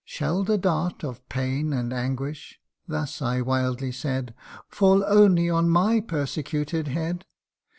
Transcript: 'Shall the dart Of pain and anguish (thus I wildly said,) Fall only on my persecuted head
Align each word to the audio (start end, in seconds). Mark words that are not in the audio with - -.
'Shall 0.17 0.43
the 0.43 0.57
dart 0.57 1.03
Of 1.03 1.29
pain 1.29 1.73
and 1.73 1.93
anguish 1.93 2.59
(thus 2.87 3.21
I 3.21 3.41
wildly 3.41 3.91
said,) 3.91 4.33
Fall 4.67 5.03
only 5.05 5.47
on 5.47 5.69
my 5.69 5.99
persecuted 5.99 6.87
head 6.87 7.23